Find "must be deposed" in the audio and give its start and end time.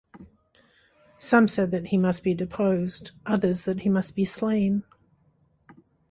1.99-3.11